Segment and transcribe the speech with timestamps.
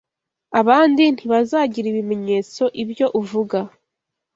[0.59, 3.59] abandi ntibazagira ibimenyetso ibyo uvuga